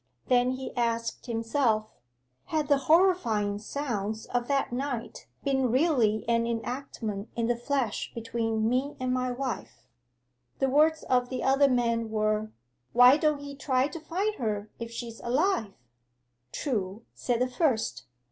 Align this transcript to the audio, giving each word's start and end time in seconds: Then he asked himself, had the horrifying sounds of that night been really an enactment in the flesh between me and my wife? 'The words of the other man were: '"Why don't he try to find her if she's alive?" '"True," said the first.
Then 0.29 0.53
he 0.53 0.75
asked 0.75 1.27
himself, 1.27 1.85
had 2.45 2.69
the 2.69 2.79
horrifying 2.89 3.59
sounds 3.59 4.25
of 4.25 4.47
that 4.47 4.71
night 4.73 5.27
been 5.43 5.69
really 5.71 6.25
an 6.27 6.47
enactment 6.47 7.29
in 7.35 7.45
the 7.45 7.55
flesh 7.55 8.11
between 8.15 8.67
me 8.67 8.95
and 8.99 9.13
my 9.13 9.31
wife? 9.31 9.85
'The 10.57 10.69
words 10.71 11.03
of 11.03 11.29
the 11.29 11.43
other 11.43 11.69
man 11.69 12.09
were: 12.09 12.51
'"Why 12.93 13.15
don't 13.15 13.41
he 13.41 13.55
try 13.55 13.87
to 13.89 13.99
find 13.99 14.33
her 14.39 14.71
if 14.79 14.89
she's 14.89 15.19
alive?" 15.19 15.73
'"True," 16.51 17.05
said 17.13 17.39
the 17.39 17.47
first. 17.47 18.05